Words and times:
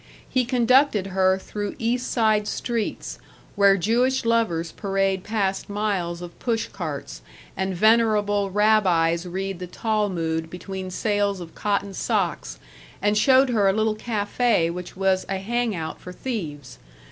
He 0.27 0.45
conducted 0.45 1.05
her 1.13 1.37
through 1.37 1.75
East 1.77 2.11
Side 2.11 2.47
streets, 2.47 3.19
where 3.55 3.77
Jewish 3.77 4.25
lovers 4.25 4.71
parade 4.71 5.23
past 5.23 5.69
miles 5.69 6.23
of 6.23 6.39
push 6.39 6.65
carts 6.69 7.21
and 7.55 7.75
venerable 7.75 8.49
Rabbis 8.49 9.27
read 9.27 9.59
the 9.59 9.67
Talmud 9.67 10.49
between 10.49 10.89
sales 10.89 11.39
of 11.39 11.53
cotton 11.53 11.93
socks, 11.93 12.57
and 12.99 13.15
showed 13.15 13.49
her 13.49 13.69
a 13.69 13.73
little 13.73 13.95
café 13.95 14.73
which 14.73 14.97
was 14.97 15.23
a 15.29 15.37
hang 15.37 15.75
out 15.75 16.01
for 16.01 16.11
thieves. 16.11 16.79